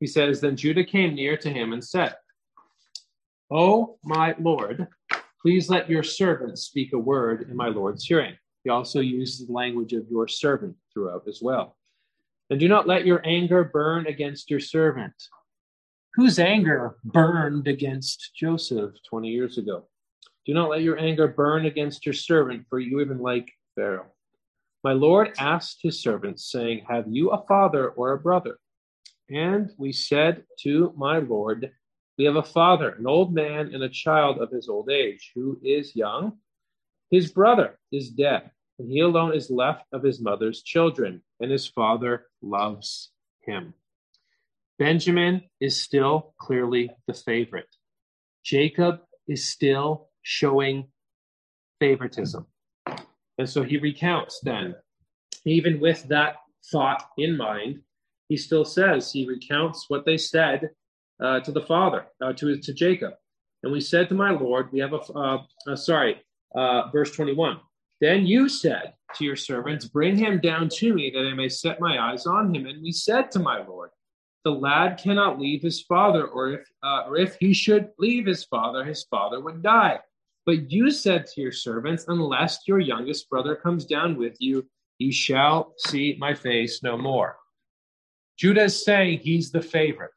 [0.00, 2.16] He says, Then Judah came near to him and said,
[3.50, 4.88] Oh, my Lord,
[5.42, 8.36] Please let your servant speak a word in my Lord's hearing.
[8.62, 11.76] He also uses the language of your servant throughout as well.
[12.48, 15.14] And do not let your anger burn against your servant.
[16.14, 19.88] Whose anger burned against Joseph 20 years ago?
[20.46, 24.12] Do not let your anger burn against your servant, for you even like Pharaoh.
[24.84, 28.58] My Lord asked his servants, saying, Have you a father or a brother?
[29.30, 31.72] And we said to my Lord,
[32.18, 35.58] we have a father, an old man, and a child of his old age, who
[35.62, 36.38] is young.
[37.10, 41.66] His brother is dead, and he alone is left of his mother's children, and his
[41.66, 43.74] father loves him.
[44.78, 47.68] Benjamin is still clearly the favorite.
[48.44, 50.88] Jacob is still showing
[51.80, 52.46] favoritism.
[53.38, 54.74] And so he recounts then,
[55.44, 56.36] even with that
[56.70, 57.80] thought in mind,
[58.28, 60.70] he still says, he recounts what they said
[61.22, 63.14] uh, to the father, uh, to, to Jacob.
[63.62, 66.20] And we said to my Lord, we have a, uh, uh sorry,
[66.54, 67.58] uh, verse 21.
[68.00, 71.80] Then you said to your servants, Bring him down to me that I may set
[71.80, 72.66] my eyes on him.
[72.66, 73.90] And we said to my Lord,
[74.44, 78.84] The lad cannot leave his father, or if, or if he should leave his father,
[78.84, 80.00] his father would die.
[80.44, 84.66] But you said to your servants, Unless your youngest brother comes down with you,
[84.98, 87.36] he shall see my face no more.
[88.36, 90.10] Judah is saying he's the favorite.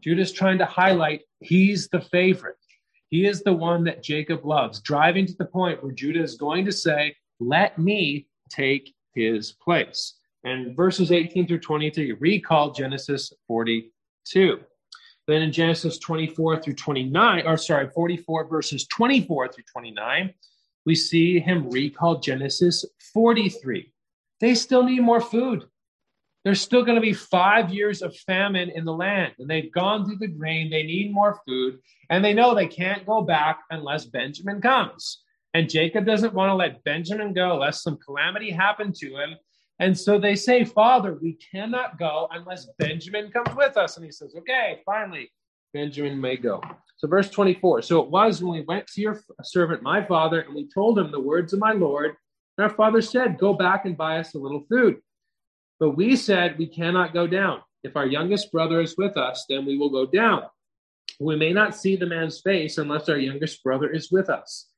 [0.00, 2.56] Judah's trying to highlight he's the favorite.
[3.10, 6.64] He is the one that Jacob loves, driving to the point where Judah is going
[6.66, 10.14] to say, Let me take his place.
[10.44, 14.60] And verses 18 through 23 recall Genesis 42.
[15.26, 20.32] Then in Genesis 24 through 29, or sorry, 44 verses 24 through 29,
[20.86, 23.92] we see him recall Genesis 43.
[24.40, 25.66] They still need more food
[26.48, 30.06] there's still going to be five years of famine in the land, and they've gone
[30.06, 30.70] through the grain.
[30.70, 35.24] They need more food, and they know they can't go back unless Benjamin comes.
[35.52, 39.36] And Jacob doesn't want to let Benjamin go, lest some calamity happen to him.
[39.78, 43.98] And so they say, Father, we cannot go unless Benjamin comes with us.
[43.98, 45.30] And he says, Okay, finally,
[45.74, 46.62] Benjamin may go.
[46.96, 50.54] So, verse 24 So it was when we went to your servant, my father, and
[50.54, 52.16] we told him the words of my Lord.
[52.56, 55.02] And our father said, Go back and buy us a little food.
[55.80, 57.60] But we said we cannot go down.
[57.84, 60.42] If our youngest brother is with us, then we will go down.
[61.20, 64.68] We may not see the man's face unless our youngest brother is with us.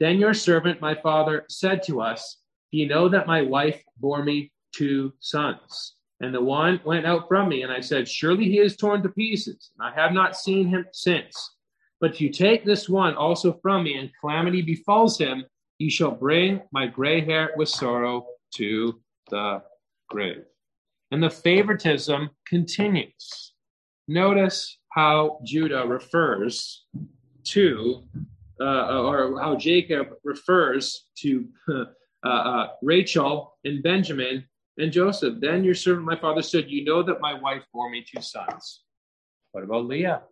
[0.00, 2.38] Then your servant, my father, said to us,
[2.72, 5.94] Do you know that my wife bore me two sons?
[6.20, 9.08] And the one went out from me, and I said, Surely he is torn to
[9.10, 11.56] pieces, and I have not seen him since.
[12.00, 15.44] But if you take this one also from me, and calamity befalls him,
[15.78, 19.62] you shall bring my gray hair with sorrow to the
[20.08, 20.44] grave.
[21.10, 23.52] And the favoritism continues.
[24.08, 26.86] Notice how Judah refers
[27.44, 28.02] to,
[28.60, 34.44] uh, or how Jacob refers to uh, uh, Rachel and Benjamin
[34.78, 35.34] and Joseph.
[35.40, 38.82] Then your servant, my father, said, You know that my wife bore me two sons.
[39.52, 40.22] What about Leah?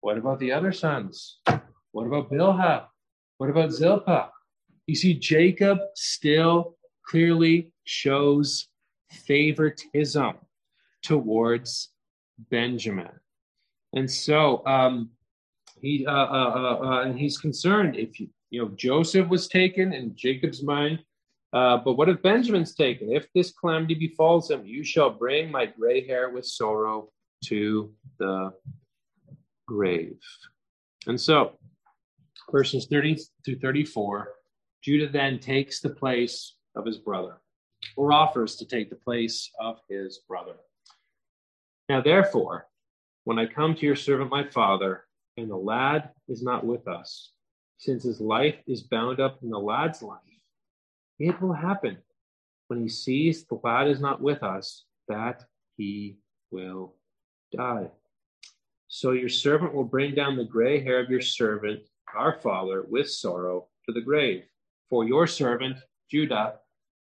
[0.00, 1.40] What about the other sons?
[1.92, 2.86] What about Bilhah?
[3.38, 4.30] What about Zilpah?
[4.86, 6.77] You see, Jacob still
[7.08, 8.68] clearly shows
[9.10, 10.34] favoritism
[11.02, 11.90] towards
[12.50, 13.10] Benjamin.
[13.94, 15.10] And so um,
[15.80, 19.92] he uh, uh, uh, uh, and he's concerned if you, you know Joseph was taken
[19.92, 20.98] in Jacob's mind,
[21.52, 23.10] uh, but what if Benjamin's taken?
[23.10, 27.08] If this calamity befalls him, you shall bring my gray hair with sorrow
[27.46, 28.52] to the
[29.66, 30.18] grave.
[31.06, 31.58] And so,
[32.52, 34.28] verses 30 through 34,
[34.82, 37.36] Judah then takes the place of his brother,
[37.96, 40.54] or offers to take the place of his brother.
[41.88, 42.68] Now, therefore,
[43.24, 45.04] when I come to your servant my father,
[45.36, 47.32] and the lad is not with us,
[47.78, 50.18] since his life is bound up in the lad's life,
[51.18, 51.98] it will happen
[52.68, 55.44] when he sees the lad is not with us that
[55.76, 56.16] he
[56.50, 56.94] will
[57.56, 57.90] die.
[58.88, 61.80] So your servant will bring down the gray hair of your servant,
[62.14, 64.44] our father, with sorrow to the grave.
[64.88, 65.76] For your servant,
[66.10, 66.54] Judah,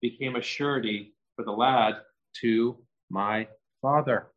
[0.02, 1.96] became a surety for the lad
[2.42, 2.78] to
[3.10, 3.48] my
[3.82, 4.28] father.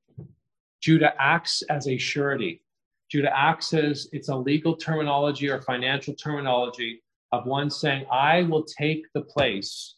[0.80, 2.62] Judah acts as a surety.
[3.10, 8.64] Judah acts as it's a legal terminology or financial terminology of one saying, I will
[8.64, 9.96] take the place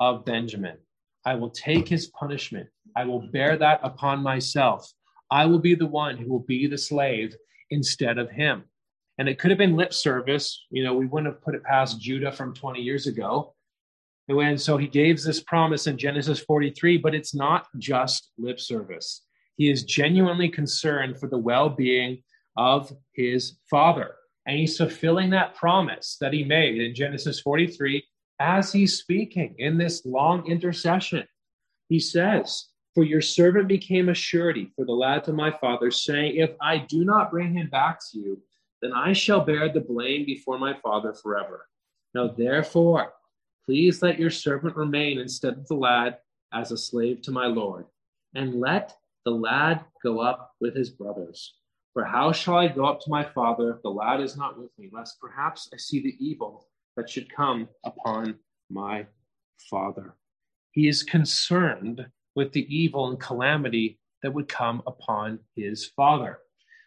[0.00, 0.76] of Benjamin.
[1.24, 2.68] I will take his punishment.
[2.96, 4.92] I will bear that upon myself.
[5.30, 7.34] I will be the one who will be the slave
[7.70, 8.64] instead of him.
[9.18, 10.66] And it could have been lip service.
[10.70, 13.54] You know, we wouldn't have put it past Judah from 20 years ago.
[14.28, 19.22] And so he gave this promise in Genesis 43, but it's not just lip service.
[19.56, 22.22] He is genuinely concerned for the well being
[22.56, 24.14] of his father.
[24.46, 28.04] And he's fulfilling that promise that he made in Genesis 43
[28.40, 31.26] as he's speaking in this long intercession.
[31.88, 36.36] He says, For your servant became a surety for the lad to my father, saying,
[36.36, 38.42] If I do not bring him back to you,
[38.80, 41.66] then I shall bear the blame before my father forever.
[42.14, 43.12] Now, therefore,
[43.68, 46.16] please let your servant remain instead of the lad
[46.54, 47.84] as a slave to my Lord,
[48.34, 51.52] and let the lad go up with his brothers.
[51.92, 54.70] For how shall I go up to my father if the lad is not with
[54.78, 58.36] me, lest perhaps I see the evil that should come upon
[58.70, 59.04] my
[59.68, 60.14] father?
[60.70, 66.38] He is concerned with the evil and calamity that would come upon his father.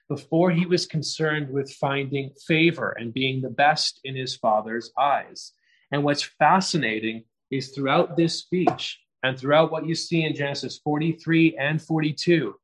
[0.10, 5.54] Before he was concerned with finding favor and being the best in his father's eyes.
[5.92, 11.58] And what's fascinating is throughout this speech, and throughout what you see in Genesis 43
[11.58, 12.56] and 42,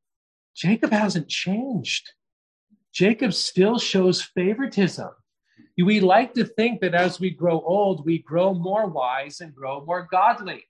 [0.56, 2.12] Jacob hasn't changed.
[2.94, 5.10] Jacob still shows favoritism.
[5.78, 9.86] We like to think that as we grow old, we grow more wise and grow
[9.86, 10.64] more godly.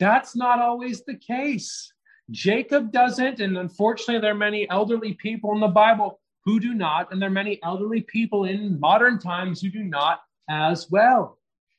[0.00, 1.92] That's not always the case.
[2.30, 7.12] Jacob doesn't, and unfortunately, there are many elderly people in the Bible who do not,
[7.12, 11.37] and there are many elderly people in modern times who do not as well.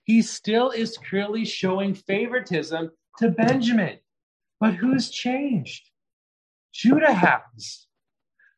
[0.10, 4.00] He still is clearly showing favoritism to Benjamin.
[4.60, 5.88] But who's changed?
[6.74, 7.86] Judah has.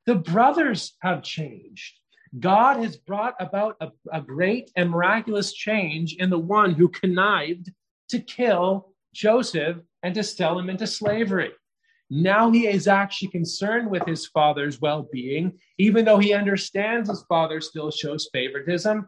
[0.06, 2.00] The brothers have changed.
[2.40, 7.70] God has brought about a, a, great and miraculous change in the one who connived
[8.12, 11.52] to kill Joseph and to sell him into slavery.
[12.10, 17.26] Now he is actually concerned with his father's well being, even though he understands his
[17.28, 19.06] father still shows favoritism,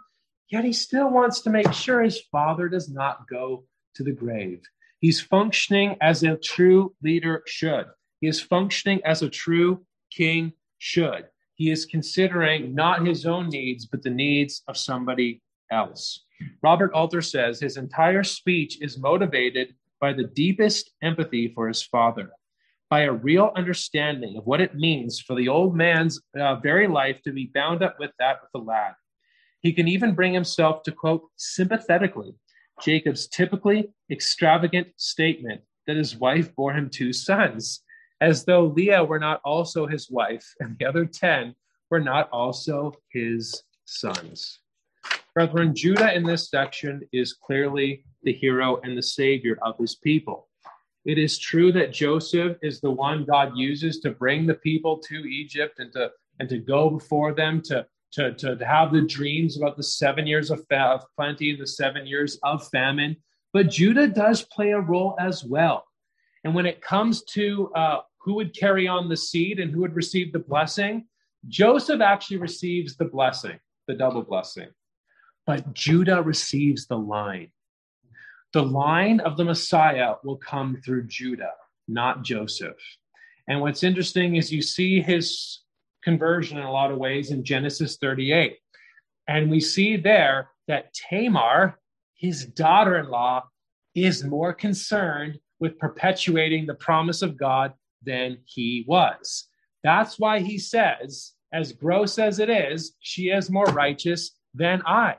[0.54, 3.64] yet he still wants to make sure his father does not go
[3.96, 4.62] to the grave.
[5.00, 7.88] He's functioning as a true leader should.
[8.22, 11.26] He is functioning as a true king should.
[11.56, 16.24] He is considering not his own needs, but the needs of somebody else.
[16.62, 22.30] Robert Alter says his entire speech is motivated by the deepest empathy for his father,
[22.92, 27.20] by a real understanding of what it means for the old man's uh, very life
[27.24, 28.94] to be bound up with that of the lad.
[29.64, 32.36] He can even bring himself to quote sympathetically
[32.82, 37.82] Jacob's typically extravagant statement that his wife bore him two sons,
[38.20, 41.56] as though Leah were not also his wife and the other 10
[41.90, 44.60] were not also his sons.
[45.34, 50.50] Brethren, Judah in this section is clearly the hero and the savior of his people.
[51.06, 55.16] It is true that Joseph is the one God uses to bring the people to
[55.16, 59.76] Egypt and to and to go before them to to, to, have the dreams about
[59.76, 63.18] the seven years of, fa- of plenty, the seven years of famine.
[63.52, 65.86] But Judah does play a role as well.
[66.44, 69.96] And when it comes to uh, who would carry on the seed and who would
[69.96, 71.06] receive the blessing,
[71.48, 74.70] Joseph actually receives the blessing, the double blessing.
[75.46, 77.52] But Judah receives the line.
[78.54, 81.54] The line of the Messiah will come through Judah,
[81.88, 82.78] not Joseph.
[83.48, 85.63] And what's interesting is you see his
[86.04, 88.58] conversion in a lot of ways in Genesis 38.
[89.28, 91.80] And we see there that Tamar,
[92.16, 93.44] his daughter in law,
[93.96, 97.74] is more concerned with perpetuating the promise of God
[98.04, 99.48] than he was.
[99.84, 105.18] That's why he says, as gross as it is, she is more righteous than I.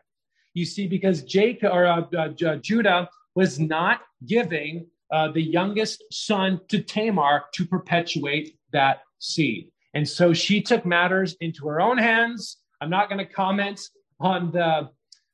[0.53, 6.61] You see, because Jacob or uh, uh, Judah was not giving uh, the youngest son
[6.68, 9.70] to Tamar to perpetuate that seed.
[9.95, 12.59] And so she took matters into her own hands.
[12.80, 13.80] I'm not going to comment
[14.20, 14.90] on the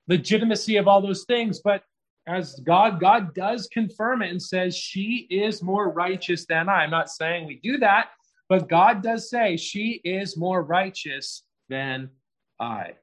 [0.08, 1.82] legitimacy of all those things, but
[2.26, 6.84] as God, God does confirm it and says she is more righteous than I.
[6.84, 8.10] I'm not saying we do that,
[8.48, 12.10] but God does say she is more righteous than
[12.60, 12.94] I.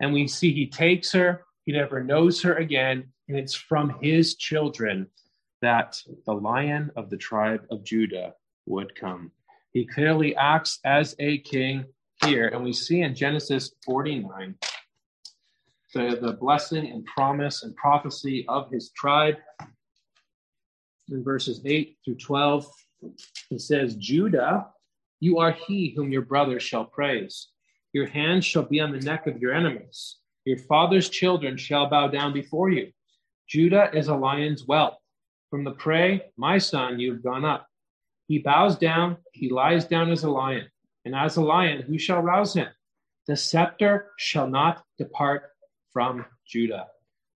[0.00, 4.36] And we see he takes her, he never knows her again, and it's from his
[4.36, 5.06] children
[5.62, 8.34] that the lion of the tribe of Judah
[8.66, 9.30] would come.
[9.74, 11.84] He clearly acts as a king
[12.24, 12.46] here.
[12.46, 14.54] And we see in Genesis 49
[15.92, 19.34] the, the blessing and promise and prophecy of his tribe.
[21.10, 22.66] In verses 8 through 12,
[23.50, 24.68] he says, Judah,
[25.18, 27.48] you are he whom your brothers shall praise.
[27.92, 30.18] Your hand shall be on the neck of your enemies.
[30.44, 32.92] Your father's children shall bow down before you.
[33.48, 34.94] Judah is a lion's whelp.
[35.50, 37.66] From the prey, my son, you have gone up.
[38.26, 40.66] He bows down, he lies down as a lion,
[41.04, 42.68] and as a lion, who shall rouse him?
[43.26, 45.50] The scepter shall not depart
[45.92, 46.88] from Judah,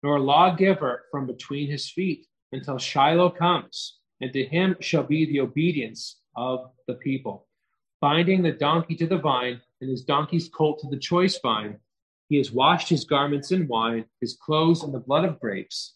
[0.03, 5.39] nor lawgiver from between his feet, until Shiloh comes, and to him shall be the
[5.39, 7.47] obedience of the people.
[8.01, 11.79] Binding the donkey to the vine, and his donkey's colt to the choice vine,
[12.29, 15.95] he has washed his garments in wine, his clothes in the blood of grapes.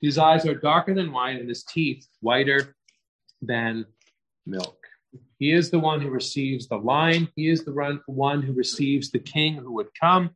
[0.00, 2.76] His eyes are darker than wine, and his teeth whiter
[3.42, 3.86] than
[4.48, 4.78] milk.
[5.38, 7.28] He is the one who receives the line.
[7.36, 10.30] He is the one who receives the king who would come.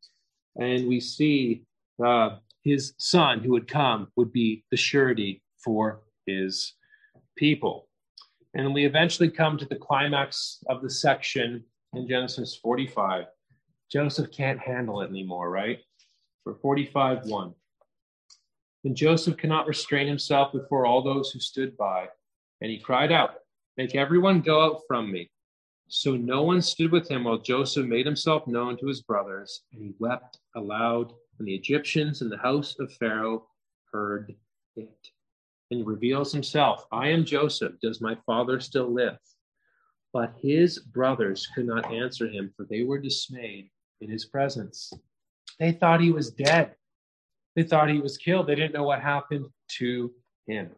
[0.59, 1.65] And we see
[2.05, 6.75] uh, his son who would come would be the surety for his
[7.37, 7.89] people.
[8.55, 13.27] And we eventually come to the climax of the section in Genesis 45.
[13.91, 15.81] Joseph can't handle it anymore, right?
[16.45, 17.55] For 45 1.
[18.85, 22.09] Then Joseph cannot restrain himself before all those who stood by,
[22.61, 23.37] and he cried out,
[23.77, 25.31] Make everyone go out from me.
[25.89, 29.83] So no one stood with him while Joseph made himself known to his brothers, and
[29.83, 31.13] he wept aloud.
[31.39, 33.47] And the Egyptians in the house of Pharaoh
[33.93, 34.35] heard
[34.77, 35.09] it.
[35.71, 37.73] And he reveals himself I am Joseph.
[37.83, 39.17] Does my father still live?
[40.13, 43.71] But his brothers could not answer him, for they were dismayed
[44.03, 44.93] in his presence.
[45.59, 46.75] They thought he was dead.
[47.57, 48.47] They thought he was killed.
[48.47, 49.47] They didn't know what happened
[49.79, 50.13] to
[50.47, 50.71] him.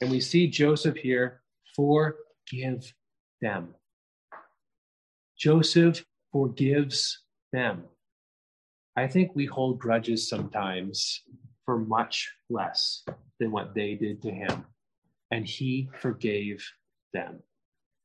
[0.00, 1.42] And we see Joseph here
[1.74, 2.16] for
[2.46, 2.92] forgive
[3.40, 3.74] them.
[5.36, 7.22] Joseph forgives
[7.52, 7.84] them.
[8.96, 11.22] I think we hold grudges sometimes
[11.64, 13.04] for much less
[13.38, 14.64] than what they did to him.
[15.30, 16.64] And he forgave
[17.12, 17.40] them.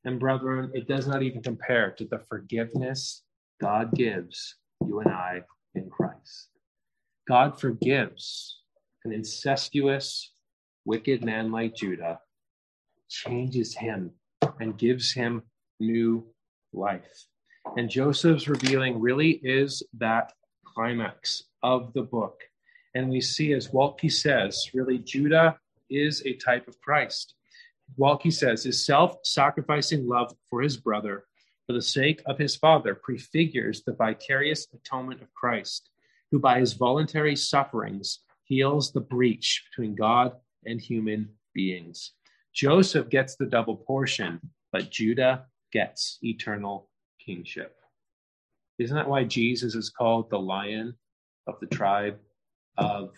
[0.04, 3.24] And brethren, it does not even compare to the forgiveness
[3.62, 5.44] God gives you and I
[5.76, 6.50] in Christ.
[7.28, 8.62] God forgives
[9.06, 10.32] an incestuous,
[10.86, 12.20] wicked man like Judah,
[13.08, 14.12] changes him
[14.62, 15.42] and gives him
[15.80, 16.26] new
[16.72, 17.26] life.
[17.76, 20.34] And Joseph's revealing really is that
[20.64, 22.42] climax of the book.
[22.96, 25.58] And we see, as Waltke says, really Judah
[25.90, 27.36] is a type of Christ.
[28.00, 31.26] Waltke says his self sacrificing love for his brother
[31.68, 35.90] for the sake of his father prefigures the vicarious atonement of Christ,
[36.30, 40.34] who by his voluntary sufferings heals the breach between God
[40.66, 42.14] and human beings.
[42.54, 44.40] Joseph gets the double portion,
[44.72, 46.90] but Judah gets eternal
[47.24, 47.76] kingship.
[48.78, 50.96] Isn't that why Jesus is called the lion
[51.48, 52.18] of the tribe
[52.78, 53.12] of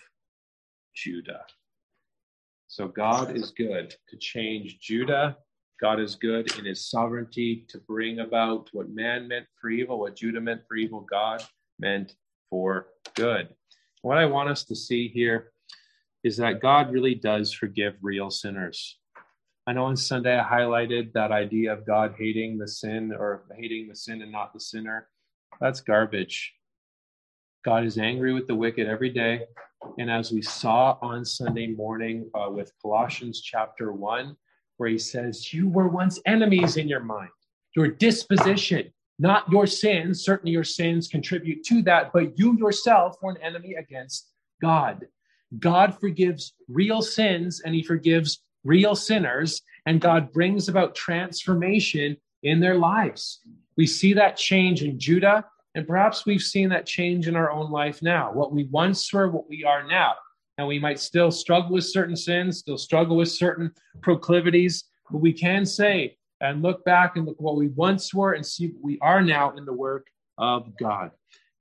[0.96, 1.46] Judah?
[2.68, 5.38] So God is good to change Judah.
[5.82, 10.16] God is good in his sovereignty to bring about what man meant for evil, what
[10.16, 11.44] Judah meant for evil, God
[11.80, 12.16] meant
[12.50, 13.50] for good.
[14.02, 15.52] What I want us to see here
[16.24, 19.00] is that God really does forgive real sinners.
[19.66, 23.88] I know on Sunday I highlighted that idea of God hating the sin or hating
[23.88, 25.08] the sin and not the sinner.
[25.62, 26.54] That's garbage.
[27.64, 29.46] God is angry with the wicked every day.
[29.98, 34.36] And as we saw on Sunday morning uh, with Colossians chapter 1,
[34.78, 37.30] where he says, You were once enemies in your mind,
[37.74, 40.26] your disposition, not your sins.
[40.26, 44.30] Certainly your sins contribute to that, but you yourself were an enemy against
[44.62, 45.06] God.
[45.58, 52.60] God forgives real sins and he forgives real sinners, and God brings about transformation in
[52.60, 53.40] their lives.
[53.78, 55.46] We see that change in Judah,
[55.76, 58.32] and perhaps we've seen that change in our own life now.
[58.32, 60.14] What we once were, what we are now.
[60.58, 65.34] And we might still struggle with certain sins, still struggle with certain proclivities, but we
[65.34, 69.00] can say and look back and look what we once were and see what we
[69.00, 70.08] are now in the work
[70.38, 71.10] of God.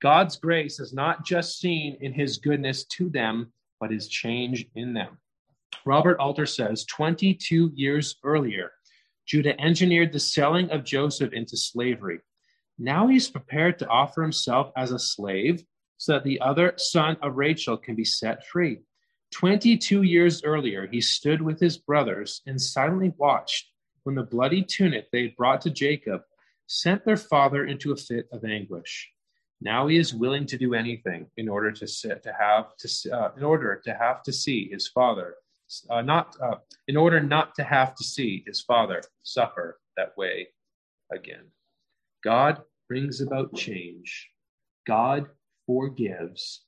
[0.01, 4.93] God's grace is not just seen in his goodness to them, but his change in
[4.93, 5.17] them.
[5.85, 8.71] Robert Alter says 22 years earlier,
[9.25, 12.19] Judah engineered the selling of Joseph into slavery.
[12.77, 15.63] Now he's prepared to offer himself as a slave
[15.97, 18.79] so that the other son of Rachel can be set free.
[19.31, 23.69] 22 years earlier, he stood with his brothers and silently watched
[24.03, 26.21] when the bloody tunic they had brought to Jacob
[26.67, 29.11] sent their father into a fit of anguish.
[29.61, 33.31] Now he is willing to do anything in order to sit, to have to uh,
[33.37, 35.35] in order to have to see his father
[35.89, 36.55] uh, not uh,
[36.87, 40.47] in order not to have to see his father suffer that way
[41.11, 41.45] again.
[42.23, 44.29] God brings about change.
[44.87, 45.27] God
[45.65, 46.63] forgives.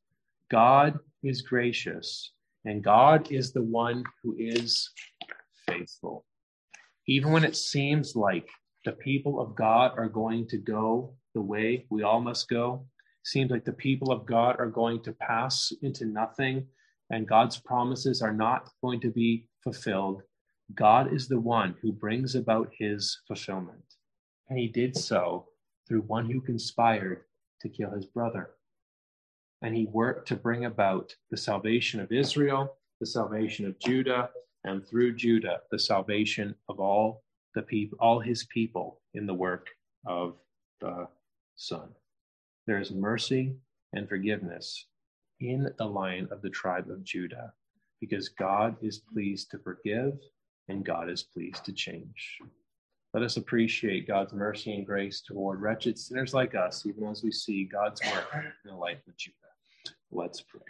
[0.51, 2.33] God is gracious,
[2.65, 4.89] and God is the one who is
[5.67, 6.25] faithful.
[7.07, 8.47] Even when it seems like
[8.83, 12.85] the people of God are going to go the way we all must go,
[13.23, 16.67] seems like the people of God are going to pass into nothing
[17.09, 20.23] and God's promises are not going to be fulfilled,
[20.73, 23.95] God is the one who brings about his fulfillment.
[24.49, 25.47] And he did so
[25.87, 27.25] through one who conspired
[27.61, 28.51] to kill his brother.
[29.61, 34.29] And he worked to bring about the salvation of Israel, the salvation of Judah,
[34.63, 39.67] and through Judah, the salvation of all the people, all his people in the work
[40.05, 40.35] of
[40.81, 41.07] the
[41.55, 41.89] Son.
[42.67, 43.55] There is mercy
[43.93, 44.87] and forgiveness
[45.39, 47.53] in the line of the tribe of Judah,
[47.99, 50.13] because God is pleased to forgive
[50.67, 52.39] and God is pleased to change.
[53.13, 57.31] Let us appreciate God's mercy and grace toward wretched sinners like us, even as we
[57.31, 58.27] see God's work
[58.65, 59.35] in the life of Judah.
[60.11, 60.61] Let's pray.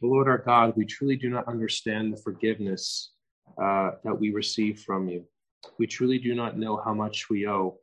[0.00, 3.12] The Lord our God, we truly do not understand the forgiveness
[3.62, 5.24] uh, that we receive from you.
[5.78, 7.78] We truly do not know how much we owe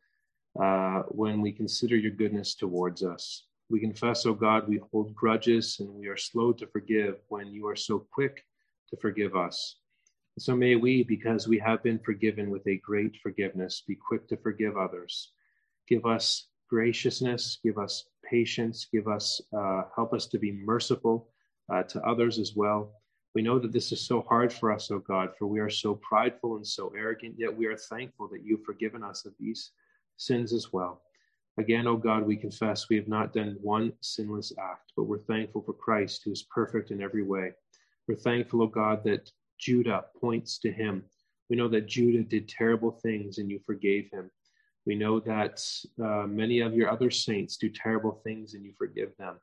[0.61, 3.43] uh, when we consider your goodness towards us.
[3.69, 7.47] We confess, O oh God, we hold grudges and we are slow to forgive when
[7.47, 8.43] you are so quick
[8.89, 9.75] to forgive us.
[10.35, 14.27] And so may we, because we have been forgiven with a great forgiveness, be quick
[14.29, 15.31] to forgive others.
[15.87, 21.29] Give us graciousness, give us patience, give us, uh, help us to be merciful
[21.73, 22.93] uh, to others as well.
[23.35, 25.69] We know that this is so hard for us, O oh God, for we are
[25.69, 29.71] so prideful and so arrogant, yet we are thankful that you've forgiven us of these
[30.17, 31.01] sins as well.
[31.59, 35.17] Again, O oh God, we confess we have not done one sinless act, but we're
[35.19, 37.53] thankful for Christ, who is perfect in every way.
[38.07, 41.03] We're thankful, O oh God, that Judah points to him.
[41.49, 44.29] We know that Judah did terrible things and you forgave him.
[44.85, 45.65] We know that
[46.01, 49.35] uh, many of your other saints do terrible things and you forgive them.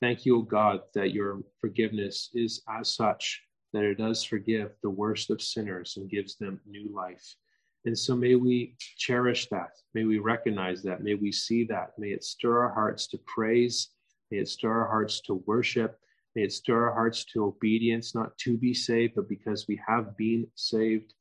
[0.00, 3.42] Thank you, O God, that your forgiveness is as such
[3.72, 7.34] that it does forgive the worst of sinners and gives them new life.
[7.84, 9.70] And so may we cherish that.
[9.94, 11.02] May we recognize that.
[11.02, 11.92] May we see that.
[11.98, 13.88] May it stir our hearts to praise.
[14.30, 15.98] May it stir our hearts to worship.
[16.34, 20.16] May it stir our hearts to obedience, not to be saved, but because we have
[20.16, 21.14] been saved.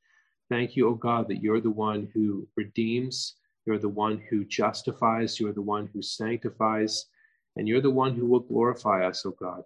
[0.49, 3.35] Thank you, O God, that you're the one who redeems,
[3.65, 7.05] you're the one who justifies, you're the one who sanctifies,
[7.55, 9.63] and you're the one who will glorify us, O God.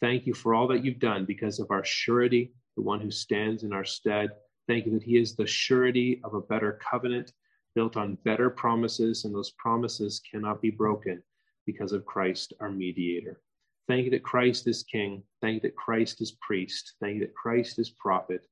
[0.00, 3.62] Thank you for all that you've done because of our surety, the one who stands
[3.62, 4.30] in our stead.
[4.66, 7.32] Thank you that He is the surety of a better covenant
[7.74, 11.22] built on better promises, and those promises cannot be broken
[11.66, 13.40] because of Christ, our mediator.
[13.88, 15.22] Thank you that Christ is King.
[15.40, 16.94] Thank you that Christ is priest.
[17.00, 18.46] Thank you that Christ is prophet.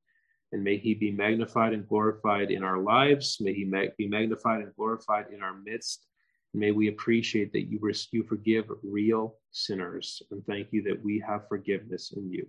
[0.52, 3.38] And may he be magnified and glorified in our lives.
[3.40, 3.64] May he
[3.96, 6.06] be magnified and glorified in our midst.
[6.52, 10.22] may we appreciate that you, you forgive real sinners.
[10.30, 12.46] And thank you that we have forgiveness in you.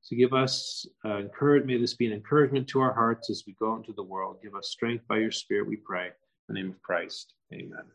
[0.00, 1.64] So give us uh, encourage.
[1.64, 4.38] May this be an encouragement to our hearts as we go into the world.
[4.42, 6.06] Give us strength by your Spirit, we pray.
[6.06, 7.90] In the name of Christ, Amen.